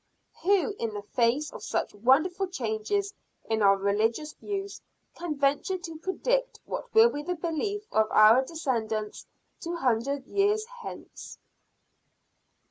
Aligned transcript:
Who, 0.41 0.73
in 0.79 0.95
the 0.95 1.03
face 1.03 1.51
of 1.53 1.61
such 1.61 1.93
wonderful 1.93 2.47
changes 2.47 3.13
in 3.47 3.61
our 3.61 3.77
religious 3.77 4.33
views, 4.33 4.81
can 5.13 5.35
venture 5.35 5.77
to 5.77 5.99
predict 5.99 6.59
what 6.65 6.91
will 6.95 7.11
be 7.11 7.21
the 7.21 7.35
belief 7.35 7.83
of 7.91 8.07
our 8.09 8.43
descendants 8.43 9.27
two 9.59 9.75
hundred 9.75 10.25
years 10.25 10.65
hence? 10.81 11.37